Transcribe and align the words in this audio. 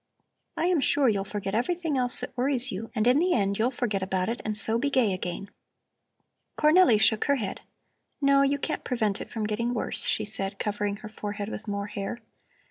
I 0.57 0.65
am 0.65 0.81
sure 0.81 1.07
you'll 1.07 1.25
forget 1.25 1.53
everything 1.53 1.95
else 1.95 2.21
that 2.21 2.35
worries 2.35 2.71
you, 2.71 2.89
and 2.95 3.05
in 3.05 3.17
the 3.19 3.35
end 3.35 3.59
you'll 3.59 3.69
forget 3.69 4.01
about 4.01 4.29
it 4.29 4.41
and 4.43 4.57
so 4.57 4.79
be 4.79 4.89
gay 4.89 5.13
again." 5.13 5.51
Cornelli 6.57 6.99
shook 6.99 7.25
her 7.25 7.35
head. 7.35 7.61
"No, 8.19 8.41
you 8.41 8.57
can't 8.57 8.83
prevent 8.83 9.21
it 9.21 9.29
from 9.29 9.43
getting 9.45 9.75
worse," 9.75 10.03
she 10.05 10.25
said, 10.25 10.57
covering 10.57 10.95
her 11.05 11.09
forehead 11.09 11.49
with 11.49 11.67
more 11.67 11.85
hair. 11.85 12.17